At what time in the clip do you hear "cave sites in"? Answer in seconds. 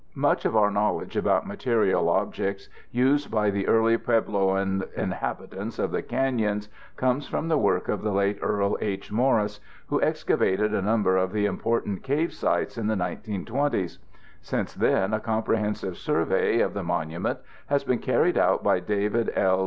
12.01-12.87